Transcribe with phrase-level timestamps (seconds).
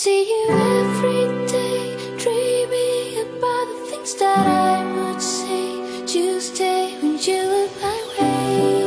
[0.00, 5.82] See you every day, dreaming about the things that I would say.
[6.06, 8.78] Tuesday when you look my way.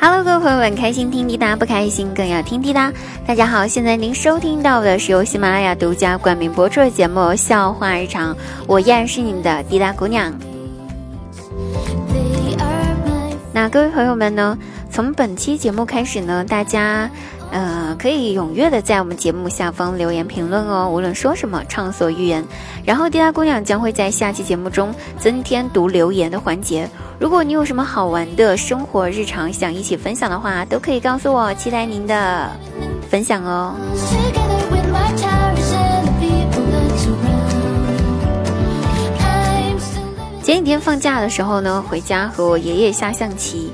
[0.00, 2.90] Hello，各位朋友们，开心听滴答，不开心更要听滴答。
[3.26, 8.34] 大家好，现在您收听到的是由喜马拉雅独家冠名播出的节目《笑话日常》，
[8.66, 10.32] 我依然是你们的滴答姑娘。
[13.60, 14.56] 那各位朋友们呢，
[14.88, 17.10] 从本期节目开始呢，大家
[17.50, 22.44] 呃可以踊跃的在我们节目下方留言评论哦，无论说什么，畅所欲言。
[22.84, 26.88] 然后滴答姑娘将会在下期节目中增添读留言的环节。
[27.18, 32.48] 如果你有什么好玩的生活日常想一起分享的话，都可以告诉我，期待您的
[33.10, 33.74] 分享哦。
[40.48, 43.70] 前几天放假的时候呢，回家和我爷爷下象棋，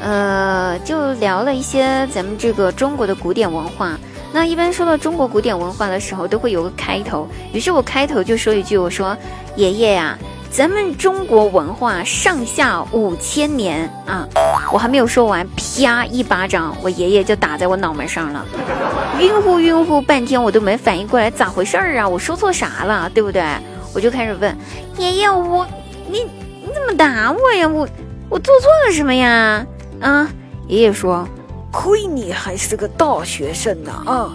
[0.00, 3.98] 呃，就聊了一些咱们这个中国的古典文化。
[4.32, 7.28] 那一般说到中国古典文化的时候，都会有个开头。
[7.52, 9.14] 于是我开头就说一句：“我说
[9.56, 10.18] 爷爷呀、
[10.50, 14.26] 咱们中国文化上下五千年啊！”
[14.72, 18.46] 我还没有说完，啪一巴掌，我爷爷就打在我脑门上了，
[19.20, 22.08] 晕乎晕乎半天，我都没反应过来咋回事儿啊！
[22.08, 23.44] 我说错啥了，对不对？
[23.92, 24.56] 我就开始问
[24.96, 25.66] 爷爷，我
[26.10, 26.24] 你
[26.62, 27.68] 你怎么打我呀？
[27.68, 27.86] 我
[28.28, 29.64] 我做错了什么呀？
[30.00, 30.28] 啊！
[30.66, 31.26] 爷爷说，
[31.70, 34.34] 亏你还是个大学生呢啊！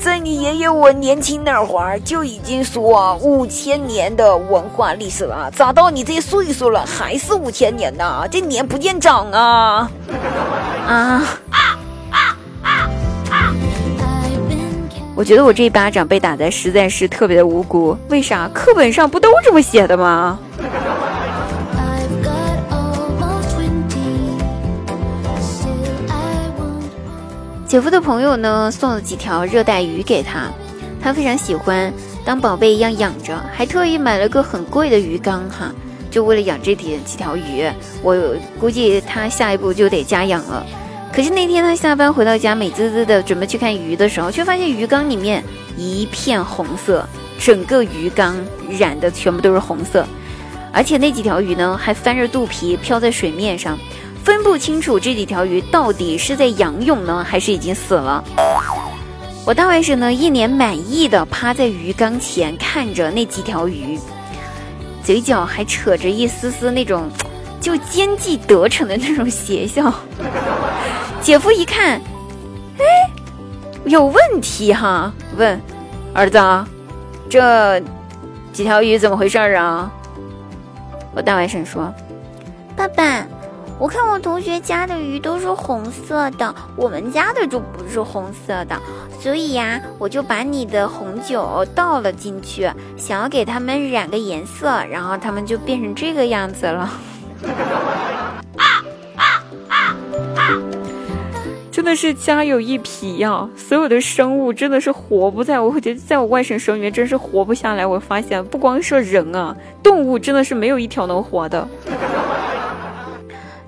[0.00, 8.24] 在你爷爷我年轻那会儿就已经说五千年的文化历史了，咋到你这岁数了还是五千年呢？
[8.30, 9.90] 这年不见长啊！
[10.86, 11.24] 啊
[12.12, 12.88] ！I've been
[13.28, 13.58] counting.
[15.16, 17.96] 我觉得我这一巴掌被打的实在是特别的无辜。
[18.08, 18.48] 为啥？
[18.54, 20.38] 课本上不都这么写的吗？
[27.68, 30.50] 姐夫的朋友呢送了几条热带鱼给他，
[31.02, 31.92] 他非常喜欢，
[32.24, 35.70] 当宝贝一样养着，还特意买了个很贵的鱼缸哈，
[36.10, 37.70] 就为了养这点几条鱼。
[38.02, 38.16] 我
[38.58, 40.64] 估计他下一步就得家养了。
[41.12, 45.44] 可是那天他下班回到家，美滋滋的准备去看鱼的时候，却发现鱼缸里面
[45.76, 47.06] 一片红色，
[47.38, 48.34] 整个鱼缸
[48.78, 50.06] 染的全部都是红色，
[50.72, 53.78] 而且那几条鱼呢还翻着肚皮漂在水面上。
[54.28, 58.22] 分不清楚这几条鱼到底是在仰泳呢，还是已经死了。
[59.46, 63.98] 我大外甥呢，一脸满意的趴在鱼缸前看着那几条鱼，
[65.02, 67.08] 嘴角还扯着一丝丝那种
[67.58, 69.90] 就奸计得逞的那种邪笑。
[71.22, 71.98] 姐夫一看，
[72.78, 72.84] 哎，
[73.86, 75.58] 有问题哈，问
[76.12, 76.68] 儿子啊，
[77.30, 77.80] 这
[78.52, 79.90] 几条鱼怎么回事啊？
[81.14, 81.90] 我大外甥说，
[82.76, 83.26] 爸爸。
[83.80, 88.76] 我看我同学家的鱼都是红色的，我们家的就不是红色的，
[89.20, 96.90] 所以呀，我就把你的红酒倒了进去，想要给它们染个颜色，然后它们就变成这个样子了。
[98.56, 98.64] 啊
[99.14, 99.96] 啊啊
[100.34, 100.58] 啊
[101.70, 107.86] 真的是家有一匹呀、所有的生物真的是活不在我，我觉得在我外甥手里面真是活不下来。
[107.86, 111.68] 我发现不光是人啊，动物真的是没有一条能活的。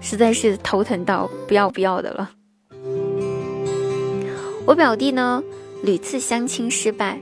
[0.00, 2.30] 实在是头疼到不要不要的了。
[4.66, 5.42] 我表弟呢，
[5.82, 7.18] 屡次相亲失败，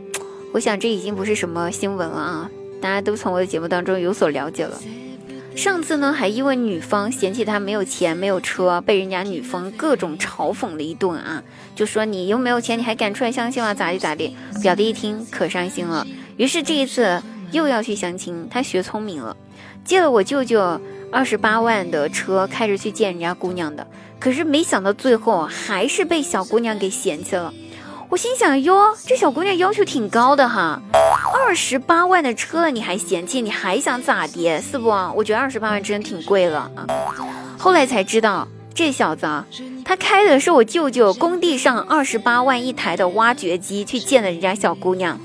[0.52, 2.50] 我想这已经不是什么新闻了啊，
[2.80, 4.78] 大家都从我的节目当中有所了解了。
[5.56, 11.42] 上次呢，还因为女方嫌弃他没有钱、没有车，被人家女方各种嘲讽了一顿啊，
[11.74, 13.74] 就说你又没有钱，你还敢出来相亲吗？
[13.74, 14.36] 咋地咋地？
[14.62, 16.06] 表弟一听可伤心了，
[16.36, 19.36] 于是这一次又要去相亲，他学聪明了，
[19.84, 20.80] 借了我舅舅
[21.10, 23.86] 二十八万的车开着去见人家姑娘的，
[24.20, 27.52] 可是没想到最后还是被小姑娘给嫌弃了。
[28.10, 30.80] 我心想哟，这小姑娘要求挺高的哈，
[31.34, 34.60] 二十八万的车你还嫌弃，你还想咋的？
[34.60, 34.88] 是不？
[35.14, 36.86] 我觉得二十八万真的挺贵了啊。
[37.58, 39.46] 后来才知道，这小子啊，
[39.84, 45.18] 他开的是我舅舅工地上二十八万一台的挖掘机去见的人家小姑娘。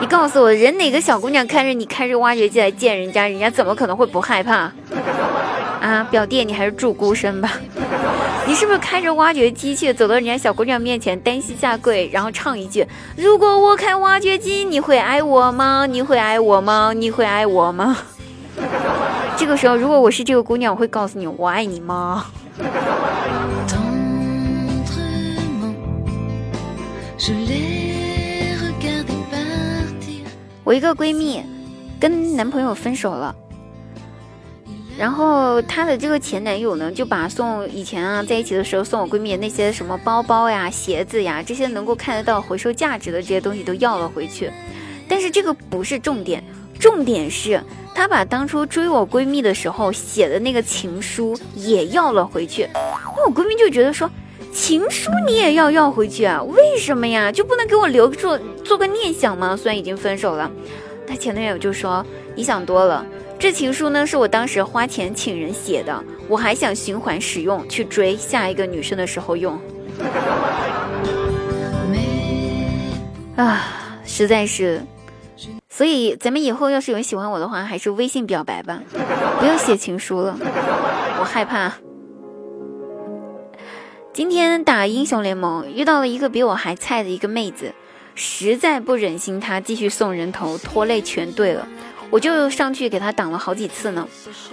[0.00, 4.72] 你告诉我，人哪个小姑娘看着你开着挖掘机来见人家，人家怎么可能会不害怕？
[5.80, 7.52] 啊，表弟，你还是祝孤身吧。
[8.46, 15.86] 你是不是开着挖掘机去，走到人家小姑娘面前，单膝下跪，然后唱一句：“如果我开挖掘机，你会爱我吗？
[15.86, 16.92] 你会爱我吗？
[16.92, 17.96] 你会爱我吗？”
[19.36, 22.26] 这个时候，如果我是这个姑娘，我会告诉你：“我爱你吗
[23.68, 23.76] Tendrement,
[27.18, 30.26] je l'ai regardé partir.？”
[30.64, 31.42] 我一个闺蜜
[31.98, 33.34] 跟男朋友分手了，
[35.02, 44.48] 然后她的这个前男友呢，就把送以前啊在一起的时候送我闺蜜那些什么包包呀、鞋子呀，这些能够看得到回收价值的这些东西都要了回去。
[45.08, 46.40] 但是这个不是重点，
[46.78, 47.60] 重点是
[47.92, 52.68] 她把当初追我闺蜜的时候写的那个情书也要了回去。
[52.72, 54.08] 那我闺蜜就觉得说，
[54.54, 56.40] 情书你也要要回去啊？
[56.44, 57.32] 为什么呀？
[57.32, 59.56] 就不能给我留住做个念想吗？
[59.56, 60.48] 虽然已经分手了，
[61.08, 62.06] 她前男友就说
[62.36, 63.04] 你想多了。
[63.42, 69.60] 这情书呢，是我当时花钱请人写的，我还想循环使用，去追下一个女生的时候用。
[73.34, 74.80] 啊，实在是，
[75.68, 78.80] 所以咱们以后要是有人喜欢我的话，还是微信表白吧，
[79.40, 80.38] 不要写情书了，
[81.18, 81.72] 我害怕。
[84.12, 87.74] 今天打英雄联盟遇到了一个比我还菜的一个妹子，
[88.14, 91.66] 实在不忍心她继续送人头，拖累全队了。
[92.12, 94.06] 我就上去给他挡了好几次呢，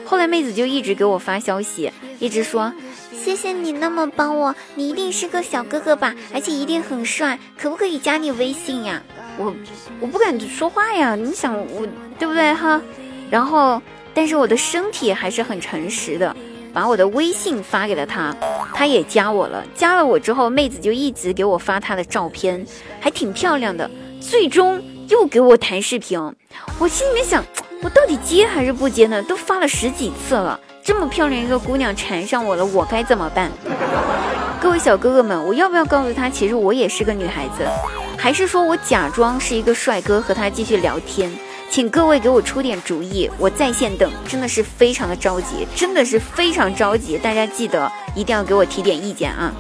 [0.06, 2.74] 后来妹子就一直给我发消息，一直说
[3.12, 9.04] 谢谢你那么帮我，你一定是个小哥哥吧，而且一定很帅，可不可以加你微信呀？
[9.38, 9.54] 我
[10.00, 11.86] 我不敢说话呀，你想我
[12.18, 12.82] 对不对哈？
[13.30, 13.82] 然后
[14.14, 16.34] 但是我的身体还是很诚实的，
[16.72, 18.34] 把我的微信发给了他，
[18.74, 22.66] 他也加我了，加了我之后，妹子就一直给我发她的照片，
[23.02, 23.92] 还挺漂亮的，
[24.22, 24.82] 最终。
[25.10, 26.20] 又给我弹视频，
[26.78, 27.44] 我心里面想，
[27.82, 29.22] 我到底接还是不接呢？
[29.24, 33.52] 都发了十几次了，这么漂亮一个姑娘缠上我了，我该怎么办？
[34.62, 37.68] 各位小哥哥们，我要不要告诉他，其实我也是个女孩子，
[38.18, 41.32] 还是说我假装是一个帅哥和他继续聊天？
[41.72, 49.54] 请各位给我出点主意，我在线等，真的是非常的着急，真的是非常着急，大家记得一定要给我提点意见啊！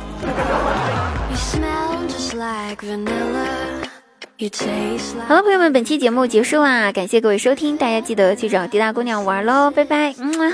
[5.28, 10.54] 好了，朋友们，本期节目结束啦，感谢各位收听，大家记得去找滴答姑娘玩喽，拜拜，嗯啊。